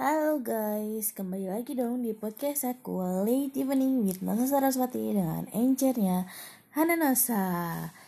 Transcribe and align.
Halo 0.00 0.40
guys, 0.40 1.12
kembali 1.12 1.52
lagi 1.52 1.76
dong 1.76 2.00
di 2.00 2.16
podcast 2.16 2.64
aku 2.64 3.04
Late 3.20 3.52
Evening 3.52 4.08
with 4.08 4.24
Nasa 4.24 4.48
Saraswati 4.48 4.96
dengan 4.96 5.44
encernya 5.52 6.24
Hana 6.72 6.96
Nasa 6.96 7.44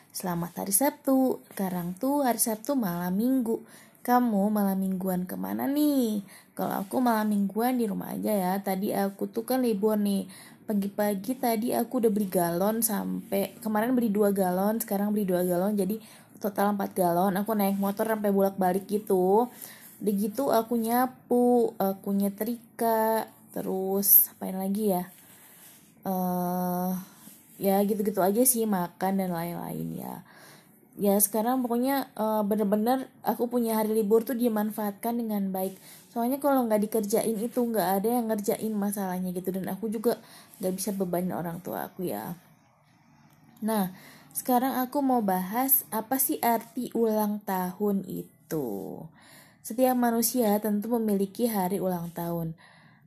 Selamat 0.09 0.57
hari 0.57 0.73
Sabtu, 0.73 1.45
sekarang 1.53 1.93
tuh 2.01 2.25
hari 2.25 2.41
Sabtu 2.41 2.81
malam 2.81 3.13
minggu. 3.13 3.61
Kamu 4.09 4.49
malam 4.49 4.81
mingguan 4.81 5.29
ke 5.29 5.37
mana 5.37 5.69
nih? 5.69 6.25
Kalau 6.57 6.81
aku 6.81 6.97
malam 7.05 7.29
mingguan 7.29 7.77
di 7.77 7.85
rumah 7.85 8.17
aja 8.17 8.33
ya 8.33 8.53
Tadi 8.65 8.97
aku 8.97 9.29
tuh 9.29 9.45
kan 9.45 9.61
libur 9.61 10.01
nih. 10.01 10.25
Pagi-pagi 10.65 11.37
tadi 11.37 11.77
aku 11.77 12.01
udah 12.01 12.09
beli 12.09 12.33
galon 12.33 12.81
sampai 12.81 13.61
Kemarin 13.61 13.93
beli 13.93 14.09
2 14.09 14.33
galon, 14.33 14.81
sekarang 14.81 15.13
beli 15.13 15.29
2 15.29 15.45
galon 15.45 15.77
Jadi 15.77 16.01
total 16.41 16.73
4 16.73 16.89
galon. 16.97 17.37
Aku 17.37 17.53
naik 17.53 17.77
motor 17.77 18.09
sampai 18.09 18.33
bolak-balik 18.33 18.89
gitu 18.89 19.53
udah 20.03 20.15
gitu 20.19 20.51
aku 20.51 20.75
nyapu 20.83 21.79
aku 21.79 22.11
nyetrika 22.11 23.31
terus 23.55 24.35
apain 24.35 24.59
lagi 24.59 24.91
ya? 24.91 25.07
Uh, 26.03 26.99
ya 27.63 27.79
gitu-gitu 27.87 28.19
aja 28.19 28.43
sih 28.43 28.67
makan 28.67 29.23
dan 29.23 29.31
lain-lain 29.31 29.89
ya. 29.95 30.27
Ya 30.99 31.15
sekarang 31.23 31.63
pokoknya 31.63 32.11
uh, 32.19 32.43
bener-bener 32.43 33.07
aku 33.23 33.47
punya 33.47 33.79
hari 33.79 33.95
libur 33.95 34.27
tuh 34.27 34.35
dimanfaatkan 34.35 35.23
dengan 35.23 35.55
baik. 35.55 35.79
Soalnya 36.11 36.43
kalau 36.43 36.67
nggak 36.67 36.83
dikerjain 36.91 37.39
itu 37.39 37.63
nggak 37.63 38.03
ada 38.03 38.09
yang 38.11 38.27
ngerjain 38.27 38.75
masalahnya 38.75 39.31
gitu. 39.31 39.55
Dan 39.55 39.71
aku 39.71 39.87
juga 39.87 40.19
nggak 40.59 40.75
bisa 40.75 40.91
bebanin 40.91 41.33
orang 41.33 41.63
tua 41.63 41.87
aku 41.87 42.11
ya. 42.11 42.35
Nah 43.63 43.95
sekarang 44.35 44.83
aku 44.83 44.99
mau 44.99 45.23
bahas 45.23 45.87
apa 45.95 46.19
sih 46.19 46.43
arti 46.43 46.91
ulang 46.99 47.39
tahun 47.47 48.03
itu 48.09 48.99
setiap 49.63 49.95
manusia 49.95 50.59
tentu 50.59 50.91
memiliki 50.99 51.47
hari 51.47 51.79
ulang 51.79 52.11
tahun. 52.11 52.59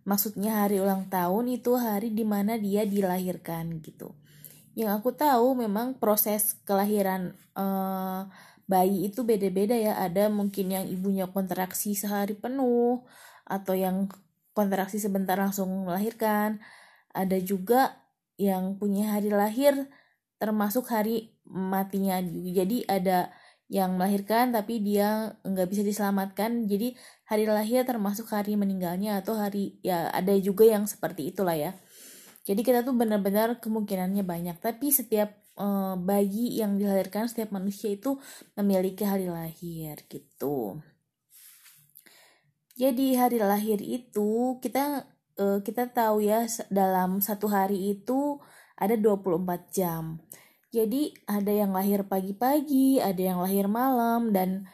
Maksudnya 0.07 0.63
hari 0.63 0.79
ulang 0.79 1.11
tahun 1.11 1.51
itu 1.51 1.75
hari 1.75 2.15
di 2.15 2.23
mana 2.23 2.55
dia 2.55 2.87
dilahirkan 2.87 3.83
gitu. 3.83 4.15
Yang 4.75 5.03
aku 5.03 5.09
tahu 5.11 5.55
memang 5.59 5.99
proses 5.99 6.55
kelahiran 6.63 7.35
uh, 7.59 8.27
bayi 8.67 9.11
itu 9.11 9.27
beda-beda 9.27 9.75
ya. 9.75 9.99
Ada 9.99 10.31
mungkin 10.31 10.71
yang 10.71 10.85
ibunya 10.87 11.27
kontraksi 11.27 11.91
sehari 11.91 12.39
penuh 12.39 13.03
atau 13.43 13.75
yang 13.75 14.07
kontraksi 14.55 14.95
sebentar 14.95 15.35
langsung 15.35 15.67
melahirkan. 15.87 16.63
Ada 17.11 17.39
juga 17.43 17.99
yang 18.39 18.79
punya 18.79 19.15
hari 19.15 19.31
lahir 19.31 19.87
termasuk 20.39 20.87
hari 20.91 21.35
matinya. 21.47 22.19
Jadi 22.51 22.83
ada 22.87 23.31
yang 23.65 23.97
melahirkan 23.97 24.53
tapi 24.53 24.77
dia 24.81 25.33
nggak 25.41 25.67
bisa 25.69 25.81
diselamatkan. 25.81 26.69
Jadi 26.69 26.93
hari 27.25 27.49
lahir 27.49 27.81
termasuk 27.85 28.29
hari 28.29 28.53
meninggalnya 28.53 29.21
atau 29.21 29.37
hari 29.37 29.81
ya 29.81 30.09
ada 30.13 30.33
juga 30.37 30.69
yang 30.69 30.85
seperti 30.85 31.33
itulah 31.33 31.57
ya. 31.57 31.73
Jadi 32.45 32.61
kita 32.61 32.85
tuh 32.85 32.93
benar-benar 32.93 33.57
kemungkinannya 33.57 34.21
banyak. 34.21 34.57
Tapi 34.61 34.93
setiap 34.93 35.33
uh, 35.57 35.97
bayi 35.97 36.61
yang 36.61 36.77
dilahirkan 36.77 37.25
setiap 37.25 37.49
manusia 37.49 37.97
itu 37.97 38.21
memiliki 38.53 39.01
hari 39.01 39.25
lahir 39.33 39.97
gitu. 40.05 40.77
Jadi 42.75 43.15
hari 43.17 43.39
lahir 43.39 43.79
itu 43.81 44.59
kita 44.61 45.07
uh, 45.41 45.59
kita 45.63 45.89
tahu 45.89 46.21
ya 46.21 46.45
dalam 46.67 47.23
satu 47.23 47.47
hari 47.47 47.97
itu 47.97 48.37
ada 48.75 48.99
24 48.99 49.71
jam 49.71 50.19
jadi 50.75 51.15
ada 51.31 51.51
yang 51.55 51.71
lahir 51.71 52.03
pagi-pagi, 52.03 52.99
ada 52.99 53.21
yang 53.21 53.39
lahir 53.39 53.71
malam 53.71 54.35
dan 54.35 54.67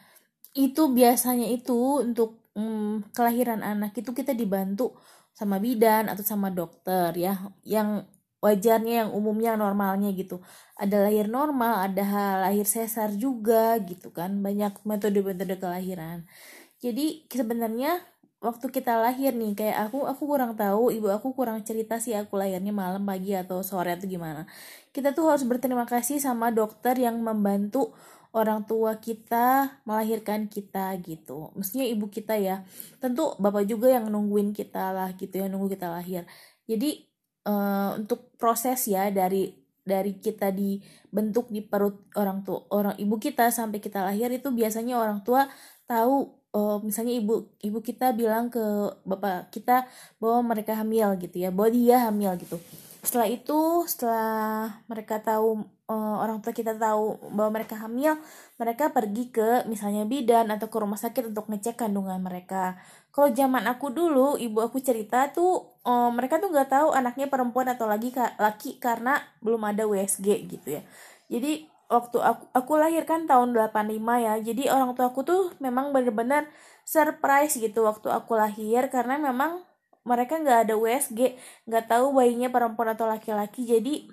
itu 0.58 0.90
biasanya 0.90 1.46
itu 1.46 2.02
untuk 2.02 2.42
hmm, 2.58 3.14
kelahiran 3.14 3.62
anak 3.62 3.94
itu 3.94 4.10
kita 4.10 4.34
dibantu 4.34 4.98
sama 5.30 5.62
bidan 5.62 6.10
atau 6.10 6.26
sama 6.26 6.50
dokter 6.50 7.14
ya. 7.14 7.38
Yang 7.62 8.10
wajarnya 8.42 9.06
yang 9.06 9.10
umumnya 9.14 9.54
normalnya 9.54 10.10
gitu. 10.18 10.42
Ada 10.74 11.06
lahir 11.06 11.30
normal 11.30 11.86
ada 11.86 12.04
lahir 12.50 12.66
sesar 12.66 13.14
juga 13.14 13.78
gitu 13.86 14.10
kan. 14.10 14.42
Banyak 14.42 14.82
metode-metode 14.82 15.54
kelahiran. 15.62 16.26
Jadi 16.82 17.30
sebenarnya 17.30 18.02
waktu 18.42 18.66
kita 18.74 18.98
lahir 18.98 19.32
nih 19.32 19.54
kayak 19.54 19.76
aku 19.88 20.04
aku 20.04 20.22
kurang 20.26 20.58
tahu 20.58 20.90
ibu 20.90 21.08
aku 21.14 21.30
kurang 21.32 21.62
cerita 21.62 22.02
sih 22.02 22.12
aku 22.18 22.34
lahirnya 22.34 22.74
malam 22.74 23.06
pagi 23.06 23.32
atau 23.38 23.62
sore 23.62 23.94
atau 23.94 24.10
gimana. 24.10 24.44
Kita 24.90 25.14
tuh 25.14 25.30
harus 25.30 25.46
berterima 25.46 25.86
kasih 25.86 26.18
sama 26.18 26.50
dokter 26.50 26.98
yang 26.98 27.22
membantu 27.22 27.94
orang 28.34 28.66
tua 28.66 28.98
kita 28.98 29.78
melahirkan 29.86 30.50
kita 30.50 30.98
gitu. 31.06 31.54
Mestinya 31.54 31.86
ibu 31.86 32.10
kita 32.10 32.34
ya. 32.36 32.66
Tentu 32.98 33.38
bapak 33.38 33.64
juga 33.70 33.88
yang 33.94 34.10
nungguin 34.10 34.50
kita 34.52 34.90
lah 34.90 35.14
gitu 35.14 35.38
ya 35.38 35.46
nunggu 35.46 35.78
kita 35.78 35.86
lahir. 35.88 36.26
Jadi 36.66 37.06
uh, 37.46 37.94
untuk 37.94 38.34
proses 38.36 38.90
ya 38.90 39.08
dari 39.14 39.54
dari 39.82 40.18
kita 40.18 40.54
dibentuk 40.54 41.50
di 41.50 41.62
perut 41.62 42.06
orang 42.14 42.46
tua 42.46 42.62
orang 42.70 42.94
ibu 43.02 43.18
kita 43.18 43.50
sampai 43.50 43.82
kita 43.82 44.06
lahir 44.06 44.30
itu 44.30 44.48
biasanya 44.54 44.94
orang 44.94 45.26
tua 45.26 45.50
tahu 45.90 46.41
uh, 46.52 46.78
misalnya 46.84 47.16
ibu 47.16 47.48
ibu 47.60 47.78
kita 47.80 48.12
bilang 48.14 48.52
ke 48.52 48.62
bapak 49.08 49.50
kita 49.50 49.88
bahwa 50.20 50.54
mereka 50.54 50.76
hamil 50.78 51.16
gitu 51.18 51.36
ya 51.42 51.50
bahwa 51.50 51.70
dia 51.72 51.96
hamil 52.08 52.32
gitu. 52.38 52.60
Setelah 53.02 53.26
itu 53.26 53.82
setelah 53.90 54.78
mereka 54.86 55.18
tahu 55.18 55.66
uh, 55.90 56.16
orang 56.22 56.38
tua 56.38 56.54
kita 56.54 56.78
tahu 56.78 57.18
bahwa 57.34 57.58
mereka 57.58 57.74
hamil 57.82 58.14
mereka 58.62 58.94
pergi 58.94 59.34
ke 59.34 59.66
misalnya 59.66 60.06
bidan 60.06 60.46
atau 60.54 60.70
ke 60.70 60.76
rumah 60.78 61.00
sakit 61.00 61.34
untuk 61.34 61.50
ngecek 61.50 61.82
kandungan 61.82 62.22
mereka. 62.22 62.78
Kalau 63.10 63.28
zaman 63.34 63.66
aku 63.66 63.90
dulu 63.90 64.38
ibu 64.38 64.62
aku 64.62 64.78
cerita 64.78 65.34
tuh 65.34 65.82
uh, 65.82 66.14
mereka 66.14 66.38
tuh 66.38 66.48
nggak 66.54 66.70
tahu 66.70 66.88
anaknya 66.94 67.26
perempuan 67.26 67.68
atau 67.74 67.90
lagi 67.90 68.14
laki 68.14 68.78
karena 68.78 69.18
belum 69.42 69.66
ada 69.66 69.82
WSG 69.84 70.46
gitu 70.46 70.78
ya. 70.78 70.82
Jadi 71.26 71.71
waktu 71.92 72.18
aku 72.24 72.44
aku 72.56 72.72
lahir 72.80 73.04
kan 73.04 73.28
tahun 73.28 73.52
85 73.52 74.00
ya. 74.24 74.34
Jadi 74.40 74.62
orang 74.72 74.96
tua 74.96 75.12
aku 75.12 75.20
tuh 75.22 75.52
memang 75.60 75.92
bener-bener 75.92 76.48
surprise 76.88 77.60
gitu 77.60 77.84
waktu 77.84 78.08
aku 78.08 78.32
lahir. 78.32 78.88
Karena 78.88 79.20
memang 79.20 79.60
mereka 80.02 80.40
nggak 80.40 80.68
ada 80.68 80.74
USG 80.74 81.36
nggak 81.68 81.84
tahu 81.92 82.16
bayinya 82.16 82.48
perempuan 82.48 82.96
atau 82.96 83.04
laki-laki. 83.04 83.68
Jadi 83.68 84.08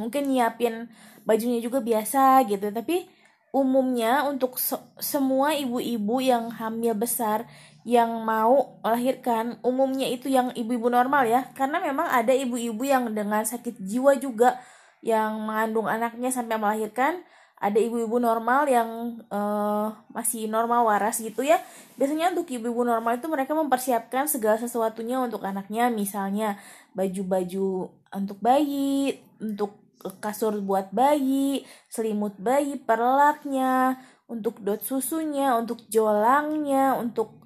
mungkin 0.00 0.32
nyiapin 0.32 0.88
bajunya 1.28 1.60
juga 1.60 1.84
biasa 1.84 2.48
gitu. 2.48 2.72
Tapi 2.72 3.04
umumnya 3.52 4.24
untuk 4.30 4.56
se 4.56 4.78
semua 5.02 5.52
ibu-ibu 5.52 6.22
yang 6.22 6.54
hamil 6.54 6.94
besar 6.96 7.44
yang 7.82 8.22
mau 8.22 8.78
melahirkan 8.84 9.56
umumnya 9.64 10.06
itu 10.06 10.28
yang 10.32 10.52
ibu-ibu 10.56 10.88
normal 10.88 11.28
ya. 11.28 11.44
Karena 11.52 11.80
memang 11.84 12.08
ada 12.08 12.32
ibu-ibu 12.32 12.82
yang 12.82 13.12
dengan 13.12 13.44
sakit 13.44 13.76
jiwa 13.80 14.16
juga 14.16 14.56
yang 15.00 15.40
mengandung 15.40 15.88
anaknya 15.88 16.28
sampai 16.28 16.60
melahirkan 16.60 17.24
ada 17.60 17.76
ibu-ibu 17.76 18.16
normal 18.16 18.64
yang 18.64 19.20
uh, 19.28 19.92
masih 20.16 20.48
normal 20.48 20.88
waras 20.88 21.20
gitu 21.20 21.44
ya. 21.44 21.60
Biasanya 22.00 22.32
untuk 22.32 22.48
ibu-ibu 22.48 22.88
normal 22.88 23.20
itu 23.20 23.28
mereka 23.28 23.52
mempersiapkan 23.52 24.24
segala 24.24 24.56
sesuatunya 24.56 25.20
untuk 25.20 25.44
anaknya. 25.44 25.92
Misalnya 25.92 26.56
baju-baju 26.96 27.92
untuk 28.16 28.38
bayi 28.40 29.20
untuk 29.36 29.76
kasur 30.24 30.56
buat 30.64 30.88
bayi 30.96 31.68
selimut 31.92 32.32
bayi 32.40 32.80
perlaknya 32.80 34.00
untuk 34.32 34.64
dot 34.64 34.80
susunya 34.80 35.52
untuk 35.60 35.84
jolangnya 35.92 36.96
untuk 36.96 37.36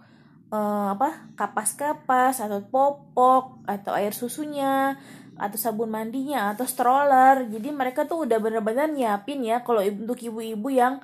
uh, 0.55 0.95
apa 0.95 1.35
kapas-kapas 1.35 2.39
atau 2.39 2.63
popok 2.63 3.67
atau 3.67 3.91
air 3.99 4.15
susunya 4.15 4.95
atau 5.35 5.59
sabun 5.59 5.91
mandinya 5.91 6.55
atau 6.55 6.67
stroller. 6.67 7.47
Jadi 7.51 7.69
mereka 7.75 8.07
tuh 8.07 8.27
udah 8.27 8.39
bener-bener 8.39 8.91
nyiapin 8.91 9.43
ya 9.43 9.63
kalau 9.67 9.83
untuk 9.83 10.19
ibu-ibu 10.23 10.69
yang 10.71 11.03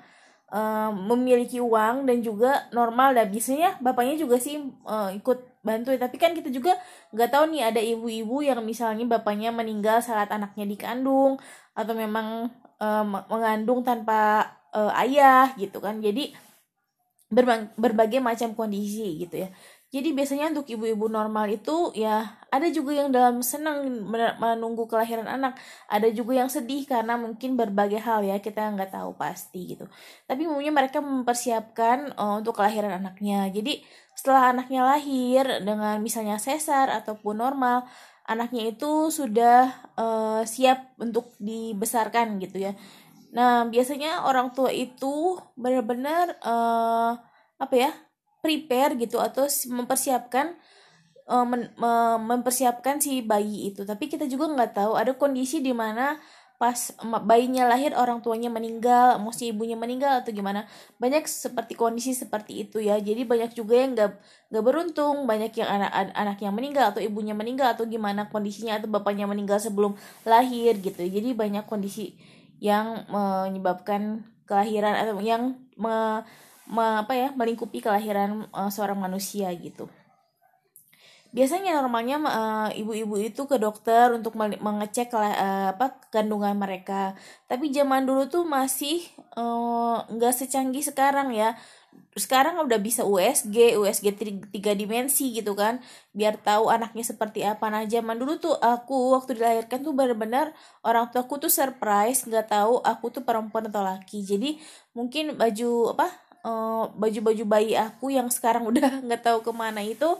uh, 0.51 0.91
memiliki 0.95 1.59
uang 1.59 2.07
dan 2.07 2.23
juga 2.23 2.71
normal. 2.71 3.15
Dan 3.17 3.31
biasanya 3.31 3.79
bapaknya 3.83 4.17
juga 4.19 4.37
sih 4.39 4.59
uh, 4.87 5.11
ikut 5.15 5.60
bantu 5.60 5.93
tapi 5.93 6.16
kan 6.16 6.33
kita 6.33 6.49
juga 6.49 6.72
nggak 7.13 7.31
tahu 7.37 7.53
nih 7.53 7.69
ada 7.69 7.81
ibu-ibu 7.84 8.41
yang 8.41 8.65
misalnya 8.65 9.04
bapaknya 9.04 9.53
meninggal 9.53 10.01
saat 10.01 10.33
anaknya 10.33 10.65
dikandung 10.65 11.37
atau 11.77 11.93
memang 11.93 12.49
uh, 12.81 13.04
mengandung 13.28 13.84
tanpa 13.84 14.49
uh, 14.72 14.91
ayah 15.04 15.53
gitu 15.60 15.83
kan. 15.83 16.01
Jadi 16.01 16.33
berbagai 17.78 18.19
macam 18.19 18.59
kondisi 18.59 19.22
gitu 19.22 19.47
ya 19.47 19.49
jadi 19.91 20.15
biasanya 20.15 20.54
untuk 20.54 20.71
ibu-ibu 20.71 21.10
normal 21.10 21.51
itu 21.51 21.91
ya 21.98 22.39
ada 22.47 22.71
juga 22.71 22.95
yang 22.95 23.10
dalam 23.10 23.42
senang 23.42 23.91
menunggu 24.39 24.87
kelahiran 24.87 25.27
anak, 25.27 25.59
ada 25.91 26.07
juga 26.15 26.39
yang 26.39 26.47
sedih 26.47 26.87
karena 26.87 27.19
mungkin 27.19 27.59
berbagai 27.59 27.98
hal 27.98 28.22
ya 28.22 28.39
kita 28.39 28.71
nggak 28.71 28.95
tahu 28.95 29.19
pasti 29.19 29.75
gitu. 29.75 29.91
Tapi 30.31 30.47
umumnya 30.47 30.71
mereka 30.71 31.03
mempersiapkan 31.03 32.15
uh, 32.15 32.39
untuk 32.39 32.63
kelahiran 32.63 33.03
anaknya. 33.03 33.51
Jadi 33.51 33.83
setelah 34.15 34.54
anaknya 34.54 34.87
lahir 34.87 35.45
dengan 35.66 35.98
misalnya 35.98 36.39
sesar 36.39 36.87
ataupun 36.95 37.42
normal, 37.42 37.83
anaknya 38.31 38.71
itu 38.71 39.10
sudah 39.10 39.75
uh, 39.98 40.47
siap 40.47 40.95
untuk 41.03 41.34
dibesarkan 41.42 42.39
gitu 42.39 42.63
ya. 42.63 42.78
Nah 43.34 43.66
biasanya 43.66 44.22
orang 44.22 44.54
tua 44.54 44.71
itu 44.71 45.34
benar-benar 45.59 46.39
uh, 46.47 47.19
apa 47.59 47.75
ya 47.75 47.91
prepare 48.41 48.97
gitu 48.97 49.21
atau 49.21 49.47
mempersiapkan 49.48 50.57
men, 51.47 51.71
uh, 51.78 52.19
mempersiapkan 52.19 52.98
si 52.98 53.22
bayi 53.22 53.71
itu 53.71 53.87
tapi 53.87 54.10
kita 54.10 54.27
juga 54.27 54.51
nggak 54.51 54.72
tahu 54.83 54.92
ada 54.98 55.15
kondisi 55.15 55.63
di 55.63 55.71
mana 55.71 56.19
pas 56.60 56.92
bayinya 57.25 57.65
lahir 57.65 57.97
orang 57.97 58.21
tuanya 58.21 58.53
meninggal, 58.53 59.16
mesti 59.16 59.48
ibunya 59.48 59.81
meninggal 59.81 60.21
atau 60.21 60.28
gimana. 60.28 60.69
Banyak 61.01 61.25
seperti 61.25 61.72
kondisi 61.72 62.13
seperti 62.13 62.69
itu 62.69 62.84
ya. 62.84 63.01
Jadi 63.01 63.25
banyak 63.25 63.57
juga 63.57 63.81
yang 63.81 63.97
gak, 63.97 64.21
gak 64.53 64.60
beruntung, 64.60 65.25
banyak 65.25 65.57
yang 65.57 65.81
anak 65.81 66.13
anak 66.13 66.37
yang 66.45 66.53
meninggal 66.53 66.92
atau 66.92 67.01
ibunya 67.01 67.33
meninggal 67.33 67.72
atau 67.72 67.89
gimana 67.89 68.28
kondisinya 68.28 68.77
atau 68.77 68.92
bapaknya 68.92 69.25
meninggal 69.25 69.57
sebelum 69.57 69.97
lahir 70.28 70.77
gitu. 70.84 71.01
Jadi 71.01 71.33
banyak 71.33 71.65
kondisi 71.65 72.21
yang 72.60 73.09
menyebabkan 73.09 74.28
kelahiran 74.45 75.01
atau 75.01 75.16
yang 75.25 75.57
me, 76.71 77.03
apa 77.03 77.13
ya 77.19 77.28
melingkupi 77.34 77.83
kelahiran 77.83 78.47
uh, 78.55 78.71
seorang 78.71 78.97
manusia 78.97 79.51
gitu. 79.59 79.91
Biasanya 81.31 81.78
normalnya 81.78 82.19
eh, 82.27 82.83
ibu-ibu 82.83 83.15
uh, 83.15 83.22
itu 83.22 83.47
ke 83.47 83.55
dokter 83.55 84.11
untuk 84.11 84.34
mengecek 84.34 85.15
uh, 85.15 85.71
apa 85.71 86.03
kandungan 86.11 86.59
mereka. 86.59 87.15
Tapi 87.47 87.71
zaman 87.71 88.03
dulu 88.03 88.27
tuh 88.27 88.43
masih 88.43 88.99
nggak 90.11 90.34
uh, 90.34 90.39
secanggih 90.39 90.83
sekarang 90.83 91.31
ya. 91.31 91.55
Sekarang 92.19 92.59
udah 92.59 92.83
bisa 92.83 93.07
USG 93.07 93.78
USG 93.78 94.07
tiga 94.51 94.75
dimensi 94.75 95.31
gitu 95.31 95.55
kan. 95.55 95.78
Biar 96.11 96.34
tahu 96.34 96.66
anaknya 96.66 97.07
seperti 97.07 97.47
apa. 97.47 97.71
Nah 97.71 97.87
zaman 97.87 98.19
dulu 98.19 98.43
tuh 98.43 98.59
aku 98.59 99.15
waktu 99.15 99.39
dilahirkan 99.39 99.87
tuh 99.87 99.95
benar-benar 99.95 100.51
orang 100.83 101.15
tua 101.15 101.23
aku 101.23 101.39
tuh 101.47 101.53
surprise 101.53 102.27
nggak 102.27 102.51
tahu 102.51 102.83
aku 102.83 103.07
tuh 103.15 103.23
perempuan 103.23 103.71
atau 103.71 103.87
laki. 103.87 104.27
Jadi 104.27 104.59
mungkin 104.99 105.39
baju 105.39 105.95
apa 105.95 106.29
baju-baju 106.97 107.45
uh, 107.45 107.51
bayi 107.51 107.72
aku 107.77 108.13
yang 108.13 108.28
sekarang 108.33 108.65
udah 108.69 108.98
nggak 109.07 109.22
tahu 109.25 109.45
ke 109.45 109.53
mana 109.53 109.81
itu 109.84 110.16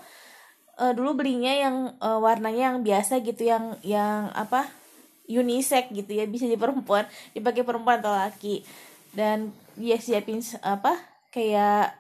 uh, 0.81 0.93
dulu 0.97 1.21
belinya 1.21 1.53
yang 1.53 1.77
uh, 2.01 2.19
warnanya 2.21 2.73
yang 2.73 2.79
biasa 2.81 3.21
gitu 3.21 3.45
yang 3.45 3.77
yang 3.85 4.33
apa 4.33 4.69
unisex 5.31 5.93
gitu 5.95 6.11
ya 6.11 6.27
bisa 6.27 6.49
di 6.49 6.59
perempuan 6.59 7.07
dipakai 7.37 7.63
perempuan 7.63 8.01
atau 8.03 8.11
laki. 8.11 8.65
Dan 9.13 9.55
dia 9.77 10.01
siapin 10.01 10.43
apa 10.65 10.99
kayak 11.31 12.00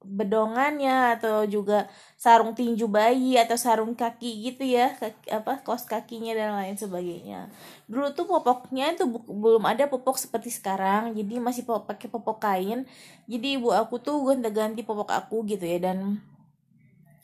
bedongannya 0.00 1.20
atau 1.20 1.44
juga 1.44 1.84
sarung 2.16 2.56
tinju 2.56 2.88
bayi 2.88 3.36
atau 3.36 3.52
sarung 3.60 3.92
kaki 3.92 4.48
gitu 4.48 4.64
ya 4.64 4.96
kaki, 4.96 5.28
apa 5.28 5.60
kos 5.60 5.84
kakinya 5.84 6.32
dan 6.32 6.56
lain 6.56 6.76
sebagainya. 6.80 7.52
Dulu 7.84 8.16
tuh 8.16 8.24
popoknya 8.24 8.96
itu 8.96 9.04
belum 9.28 9.60
ada 9.68 9.84
popok 9.92 10.16
seperti 10.16 10.48
sekarang 10.48 11.12
jadi 11.12 11.36
masih 11.36 11.68
pakai 11.68 12.08
popok 12.08 12.40
kain. 12.40 12.88
Jadi 13.28 13.60
ibu 13.60 13.76
aku 13.76 14.00
tuh 14.00 14.16
gonta-ganti 14.24 14.80
popok 14.80 15.12
aku 15.12 15.44
gitu 15.44 15.68
ya 15.68 15.76
dan 15.92 16.16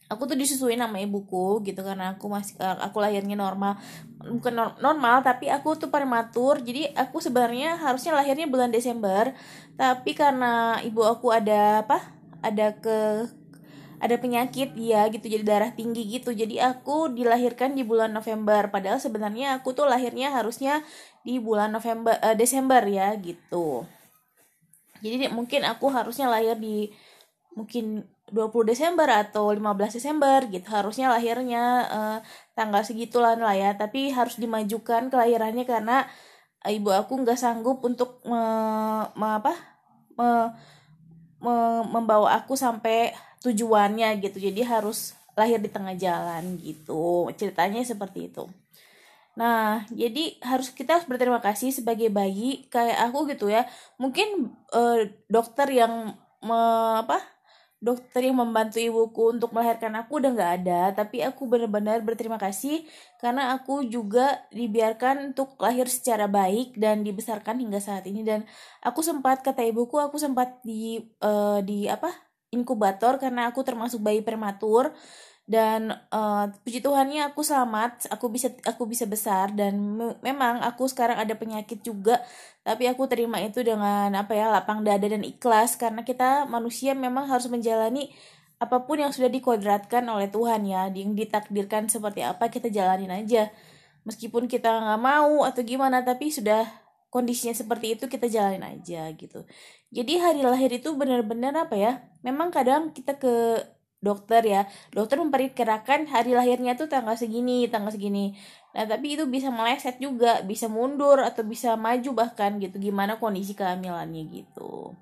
aku 0.07 0.29
tuh 0.29 0.39
disusuin 0.39 0.79
sama 0.79 1.03
ibuku 1.03 1.65
gitu 1.67 1.81
karena 1.83 2.15
aku 2.15 2.31
masih 2.31 2.55
eh, 2.63 2.79
aku 2.79 3.03
lahirnya 3.03 3.35
normal 3.35 3.75
bukan 4.21 4.55
normal 4.79 5.25
tapi 5.25 5.49
aku 5.49 5.81
tuh 5.81 5.89
prematur. 5.89 6.61
Jadi 6.61 6.93
aku 6.93 7.25
sebenarnya 7.25 7.81
harusnya 7.81 8.13
lahirnya 8.13 8.45
bulan 8.45 8.69
Desember 8.69 9.33
tapi 9.81 10.13
karena 10.13 10.77
ibu 10.85 11.01
aku 11.01 11.33
ada 11.33 11.81
apa 11.81 12.17
ada 12.43 12.77
ke 12.77 13.29
ada 13.97 14.17
penyakit 14.21 14.77
ya 14.77 15.09
gitu 15.09 15.25
jadi 15.25 15.45
darah 15.45 15.73
tinggi 15.73 16.05
gitu. 16.21 16.33
Jadi 16.33 16.61
aku 16.61 17.13
dilahirkan 17.13 17.73
di 17.73 17.83
bulan 17.83 18.13
November 18.13 18.69
padahal 18.69 19.01
sebenarnya 19.01 19.61
aku 19.61 19.73
tuh 19.73 19.89
lahirnya 19.89 20.33
harusnya 20.37 20.85
di 21.25 21.41
bulan 21.41 21.73
November 21.73 22.17
uh, 22.21 22.37
Desember 22.37 22.85
ya 22.85 23.17
gitu. 23.17 23.89
Jadi 25.01 25.29
mungkin 25.33 25.65
aku 25.65 25.89
harusnya 25.93 26.29
lahir 26.29 26.57
di 26.61 26.93
mungkin 27.57 28.05
20 28.27 28.69
Desember 28.69 29.07
atau 29.09 29.49
15 29.55 29.97
Desember 29.97 30.45
gitu 30.51 30.67
harusnya 30.69 31.15
lahirnya 31.15 31.65
uh, 31.89 32.19
tanggal 32.53 32.85
segitulah 32.85 33.33
lah 33.39 33.57
ya. 33.57 33.71
Tapi 33.81 34.13
harus 34.13 34.37
dimajukan 34.37 35.09
kelahirannya 35.09 35.65
karena 35.65 36.05
ibu 36.67 36.91
aku 36.91 37.23
nggak 37.23 37.39
sanggup 37.39 37.81
untuk 37.87 38.21
me, 38.27 38.43
apa 39.15 39.55
me, 40.19 40.53
membawa 41.93 42.37
aku 42.41 42.57
sampai 42.57 43.13
tujuannya 43.45 44.19
gitu. 44.25 44.41
Jadi 44.41 44.61
harus 44.65 45.15
lahir 45.37 45.61
di 45.61 45.69
tengah 45.69 45.95
jalan 45.95 46.57
gitu. 46.59 47.29
Ceritanya 47.37 47.85
seperti 47.85 48.33
itu. 48.33 48.49
Nah 49.37 49.85
jadi 49.93 50.41
harus 50.41 50.73
kita 50.73 50.97
harus 50.97 51.07
berterima 51.07 51.45
kasih 51.45 51.69
sebagai 51.69 52.09
bayi 52.09 52.65
kayak 52.73 53.13
aku 53.13 53.29
gitu 53.29 53.53
ya. 53.53 53.69
Mungkin 54.01 54.51
uh, 54.73 55.05
dokter 55.29 55.69
yang 55.69 56.17
me, 56.41 56.61
apa 57.05 57.36
dokter 57.87 58.27
yang 58.27 58.43
membantu 58.43 58.83
ibuku 58.83 59.39
untuk 59.39 59.55
melahirkan 59.55 59.95
aku 59.95 60.19
udah 60.19 60.31
nggak 60.35 60.53
ada 60.63 60.81
tapi 60.91 61.23
aku 61.23 61.47
benar-benar 61.47 62.03
berterima 62.03 62.35
kasih 62.35 62.83
karena 63.23 63.55
aku 63.55 63.87
juga 63.87 64.45
dibiarkan 64.51 65.33
untuk 65.33 65.55
lahir 65.63 65.87
secara 65.87 66.27
baik 66.27 66.77
dan 66.77 67.01
dibesarkan 67.07 67.63
hingga 67.63 67.81
saat 67.81 68.05
ini. 68.11 68.27
Dan 68.27 68.45
aku 68.85 69.01
sempat 69.01 69.41
kata 69.41 69.65
ibuku 69.65 69.97
aku 69.97 70.21
sempat 70.21 70.61
di 70.67 71.01
uh, 71.23 71.63
di 71.65 71.89
apa 71.89 72.13
inkubator 72.53 73.19
karena 73.19 73.51
aku 73.51 73.63
termasuk 73.67 74.01
bayi 74.01 74.23
prematur 74.23 74.95
dan 75.47 75.95
uh, 76.11 76.51
puji 76.67 76.83
Tuhannya 76.83 77.31
aku 77.31 77.47
selamat 77.47 78.11
aku 78.11 78.27
bisa 78.35 78.51
aku 78.67 78.83
bisa 78.91 79.07
besar 79.07 79.55
dan 79.55 79.79
me 79.79 80.19
memang 80.19 80.59
aku 80.59 80.91
sekarang 80.91 81.23
ada 81.23 81.39
penyakit 81.39 81.87
juga. 81.87 82.19
Tapi 82.67 82.91
aku 82.91 83.07
terima 83.07 83.39
itu 83.39 83.63
dengan 83.63 84.11
apa 84.19 84.35
ya 84.35 84.51
lapang 84.51 84.83
dada 84.83 85.07
dan 85.07 85.23
ikhlas. 85.23 85.79
Karena 85.79 86.03
kita 86.03 86.51
manusia 86.51 86.99
memang 86.99 87.31
harus 87.31 87.47
menjalani 87.47 88.11
apa 88.59 88.83
pun 88.91 88.99
yang 88.99 89.15
sudah 89.15 89.31
dikodratkan 89.31 90.03
oleh 90.11 90.27
Tuhan 90.27 90.67
ya. 90.67 90.91
Yang 90.91 91.15
ditakdirkan 91.15 91.87
seperti 91.87 92.27
apa 92.27 92.51
kita 92.51 92.67
jalanin 92.67 93.15
aja. 93.15 93.55
Meskipun 94.03 94.51
kita 94.51 94.67
nggak 94.67 95.01
mau 95.03 95.47
atau 95.47 95.63
gimana 95.63 96.03
tapi 96.03 96.27
sudah 96.35 96.67
kondisinya 97.07 97.55
seperti 97.55 97.95
itu 97.95 98.11
kita 98.11 98.27
jalanin 98.27 98.67
aja 98.67 99.15
gitu. 99.15 99.47
Jadi 99.95 100.19
hari 100.19 100.43
lahir 100.43 100.75
itu 100.75 100.91
benar-benar 100.99 101.55
apa 101.55 101.79
ya 101.79 101.93
memang 102.27 102.51
kadang 102.51 102.91
kita 102.91 103.15
ke 103.15 103.63
dokter 104.07 104.47
ya. 104.47 104.63
Dokter 104.95 105.19
memperkirakan 105.19 106.07
hari 106.07 106.39
lahirnya 106.39 106.79
tuh 106.79 106.87
tanggal 106.87 107.19
segini 107.19 107.67
tanggal 107.67 107.91
segini. 107.91 108.39
Nah 108.79 108.87
tapi 108.87 109.19
itu 109.19 109.27
bisa 109.27 109.51
meleset 109.51 109.99
juga 109.99 110.47
bisa 110.47 110.71
mundur 110.71 111.19
atau 111.19 111.43
bisa 111.43 111.75
maju 111.75 112.11
bahkan 112.15 112.63
gitu. 112.63 112.79
Gimana 112.79 113.19
kondisi 113.19 113.59
kehamilannya 113.59 114.23
gitu. 114.31 114.95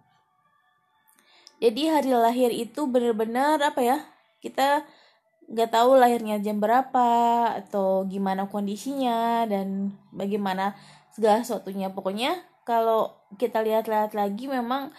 Jadi 1.60 1.92
hari 1.92 2.10
lahir 2.16 2.50
itu 2.50 2.88
benar-benar 2.88 3.60
apa 3.60 3.80
ya 3.84 3.98
kita 4.40 4.88
nggak 5.44 5.70
tahu 5.70 6.00
lahirnya 6.00 6.40
jam 6.40 6.56
berapa 6.56 7.08
atau 7.60 8.08
gimana 8.08 8.48
kondisinya 8.48 9.44
dan 9.44 9.92
bagaimana 10.12 10.72
segala 11.12 11.44
sesuatunya. 11.44 11.92
Pokoknya 11.92 12.40
kalau 12.64 13.12
kita 13.36 13.60
lihat-lihat 13.60 14.16
lagi 14.16 14.48
memang 14.48 14.90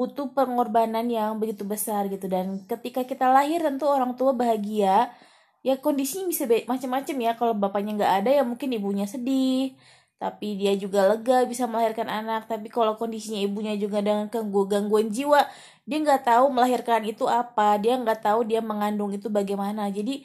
butuh 0.00 0.32
pengorbanan 0.32 1.04
yang 1.12 1.36
begitu 1.36 1.60
besar 1.68 2.08
gitu. 2.08 2.24
Dan 2.24 2.64
ketika 2.64 3.04
kita 3.04 3.28
lahir 3.28 3.60
tentu 3.60 3.84
orang 3.84 4.16
tua 4.16 4.32
bahagia. 4.32 5.12
Ya 5.60 5.76
kondisinya 5.76 6.24
bisa 6.32 6.48
macam-macam 6.64 7.16
ya. 7.20 7.32
Kalau 7.36 7.52
bapaknya 7.52 7.92
nggak 8.00 8.12
ada 8.24 8.30
ya 8.32 8.42
mungkin 8.48 8.72
ibunya 8.72 9.04
sedih. 9.04 9.76
Tapi 10.16 10.56
dia 10.56 10.72
juga 10.80 11.04
lega 11.04 11.44
bisa 11.44 11.68
melahirkan 11.68 12.08
anak. 12.08 12.48
Tapi 12.48 12.72
kalau 12.72 12.96
kondisinya 12.96 13.44
ibunya 13.44 13.76
juga 13.76 14.00
dengan 14.00 14.32
gangguan 14.32 15.12
jiwa 15.12 15.44
dia 15.84 15.98
nggak 16.00 16.22
tahu 16.24 16.48
melahirkan 16.48 17.04
itu 17.04 17.28
apa. 17.28 17.76
Dia 17.76 18.00
nggak 18.00 18.24
tahu 18.24 18.48
dia 18.48 18.64
mengandung 18.64 19.12
itu 19.12 19.28
bagaimana. 19.28 19.92
Jadi 19.92 20.24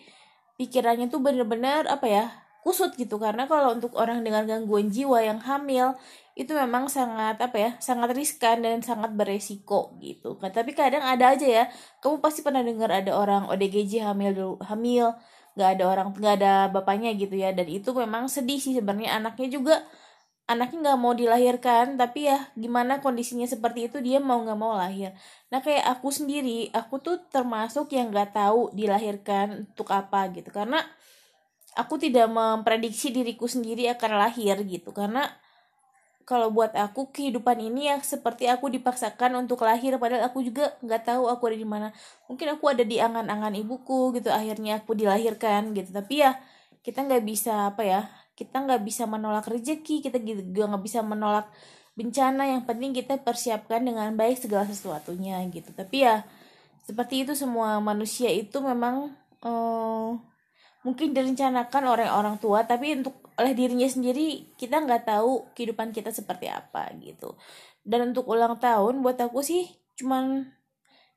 pikirannya 0.55 1.11
tuh 1.11 1.19
bener-bener 1.19 1.83
apa 1.91 2.07
ya 2.07 2.25
kusut 2.63 2.95
gitu. 2.95 3.19
Karena 3.19 3.43
kalau 3.43 3.75
untuk 3.75 3.91
orang 3.99 4.23
dengan 4.23 4.47
gangguan 4.47 4.87
jiwa 4.87 5.19
yang 5.19 5.43
hamil 5.43 5.99
itu 6.35 6.51
memang 6.51 6.91
sangat 6.91 7.39
apa 7.39 7.55
ya 7.55 7.71
sangat 7.79 8.11
riskan 8.11 8.59
dan 8.59 8.83
sangat 8.83 9.15
beresiko 9.15 9.95
gitu. 10.03 10.35
Kan 10.35 10.51
tapi 10.51 10.75
kadang 10.75 10.99
ada 10.99 11.31
aja 11.31 11.47
ya. 11.47 11.63
Kamu 12.03 12.19
pasti 12.19 12.43
pernah 12.43 12.59
dengar 12.59 12.91
ada 12.91 13.15
orang 13.15 13.47
ODGJ 13.47 14.03
hamil 14.03 14.31
dulu 14.35 14.55
hamil 14.67 15.15
nggak 15.55 15.69
ada 15.79 15.83
orang 15.87 16.07
nggak 16.11 16.35
ada 16.43 16.53
bapaknya 16.75 17.15
gitu 17.15 17.39
ya. 17.39 17.55
Dan 17.55 17.71
itu 17.71 17.95
memang 17.95 18.27
sedih 18.27 18.59
sih 18.59 18.75
sebenarnya. 18.75 19.15
Anaknya 19.15 19.47
juga 19.47 19.75
anaknya 20.51 20.91
nggak 20.91 20.99
mau 20.99 21.15
dilahirkan. 21.15 21.95
Tapi 21.95 22.27
ya 22.27 22.51
gimana 22.59 22.99
kondisinya 22.99 23.47
seperti 23.47 23.87
itu 23.87 24.03
dia 24.03 24.19
mau 24.19 24.43
nggak 24.43 24.59
mau 24.59 24.75
lahir. 24.75 25.15
Nah 25.55 25.63
kayak 25.63 25.87
aku 25.87 26.11
sendiri 26.11 26.67
aku 26.75 26.99
tuh 26.99 27.23
termasuk 27.31 27.95
yang 27.95 28.11
nggak 28.11 28.35
tahu 28.35 28.75
dilahirkan 28.75 29.71
untuk 29.71 29.87
apa 29.95 30.27
gitu. 30.35 30.51
Karena 30.51 30.83
aku 31.79 31.95
tidak 31.95 32.27
memprediksi 32.27 33.15
diriku 33.15 33.47
sendiri 33.47 33.87
akan 33.87 34.19
lahir 34.19 34.59
gitu. 34.67 34.91
Karena 34.91 35.23
kalau 36.25 36.49
buat 36.49 36.73
aku 36.73 37.13
kehidupan 37.13 37.61
ini 37.61 37.93
ya 37.93 38.01
seperti 38.01 38.49
aku 38.49 38.73
dipaksakan 38.73 39.45
untuk 39.45 39.61
lahir 39.61 39.93
padahal 40.01 40.25
aku 40.25 40.41
juga 40.41 40.73
nggak 40.81 41.05
tahu 41.05 41.29
aku 41.29 41.53
ada 41.53 41.57
di 41.61 41.69
mana. 41.69 41.87
Mungkin 42.25 42.57
aku 42.57 42.65
ada 42.73 42.81
di 42.81 42.97
angan-angan 42.97 43.53
ibuku 43.53 44.09
gitu 44.17 44.33
akhirnya 44.33 44.81
aku 44.81 44.97
dilahirkan 44.97 45.77
gitu. 45.77 45.93
Tapi 45.93 46.25
ya 46.25 46.33
kita 46.81 47.05
nggak 47.05 47.21
bisa 47.21 47.69
apa 47.69 47.85
ya 47.85 48.01
kita 48.33 48.57
nggak 48.57 48.81
bisa 48.81 49.05
menolak 49.05 49.45
rezeki 49.45 50.01
kita 50.01 50.17
juga 50.17 50.65
nggak 50.73 50.83
bisa 50.83 51.05
menolak 51.05 51.45
bencana. 51.93 52.49
Yang 52.57 52.63
penting 52.73 52.91
kita 52.97 53.21
persiapkan 53.21 53.85
dengan 53.85 54.09
baik 54.17 54.41
segala 54.41 54.65
sesuatunya 54.65 55.37
gitu. 55.53 55.77
Tapi 55.77 56.09
ya 56.09 56.25
seperti 56.89 57.21
itu 57.21 57.37
semua 57.37 57.77
manusia 57.77 58.33
itu 58.33 58.57
memang 58.65 59.13
uh, 59.45 60.17
mungkin 60.81 61.13
direncanakan 61.13 61.83
oleh 61.85 62.09
orang 62.09 62.41
tua. 62.41 62.65
Tapi 62.65 62.97
untuk 62.97 63.24
oleh 63.35 63.53
dirinya 63.55 63.87
sendiri 63.87 64.55
kita 64.55 64.79
nggak 64.83 65.07
tahu 65.07 65.51
kehidupan 65.55 65.91
kita 65.91 66.11
seperti 66.11 66.47
apa 66.47 66.91
gitu. 67.03 67.35
Dan 67.85 68.15
untuk 68.15 68.25
ulang 68.31 68.57
tahun 68.57 69.03
buat 69.03 69.19
aku 69.19 69.43
sih 69.45 69.69
cuman 69.95 70.49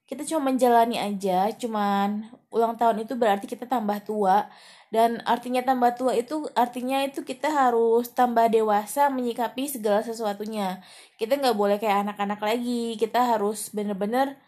kita 0.09 0.25
cuma 0.25 0.49
menjalani 0.49 0.97
aja 0.97 1.53
cuman 1.53 2.33
ulang 2.49 2.81
tahun 2.81 3.05
itu 3.05 3.15
berarti 3.15 3.47
kita 3.47 3.69
tambah 3.69 4.01
tua. 4.03 4.49
Dan 4.89 5.21
artinya 5.29 5.61
tambah 5.61 5.93
tua 6.01 6.17
itu 6.17 6.49
artinya 6.57 7.05
itu 7.05 7.21
kita 7.21 7.53
harus 7.53 8.09
tambah 8.17 8.49
dewasa 8.49 9.13
menyikapi 9.13 9.69
segala 9.69 10.01
sesuatunya. 10.01 10.81
Kita 11.21 11.37
nggak 11.37 11.57
boleh 11.57 11.77
kayak 11.77 12.09
anak-anak 12.09 12.41
lagi 12.41 12.97
kita 12.97 13.37
harus 13.37 13.69
bener-bener 13.71 14.41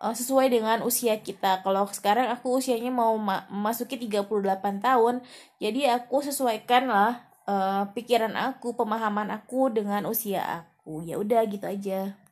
uh, 0.00 0.14
sesuai 0.16 0.48
dengan 0.48 0.80
usia 0.82 1.20
kita. 1.20 1.60
Kalau 1.60 1.84
sekarang 1.92 2.32
aku 2.32 2.58
usianya 2.58 2.88
mau 2.88 3.12
ma 3.20 3.44
memasuki 3.52 4.00
38 4.00 4.80
tahun 4.80 5.20
jadi 5.60 6.00
aku 6.00 6.24
sesuaikan 6.24 6.88
lah 6.88 7.12
uh, 7.44 7.92
pikiran 7.92 8.32
aku 8.34 8.72
pemahaman 8.72 9.28
aku 9.28 9.68
dengan 9.68 10.08
usia 10.08 10.64
aku. 10.64 11.04
Ya 11.04 11.20
udah 11.20 11.44
gitu 11.44 11.68
aja 11.68 12.16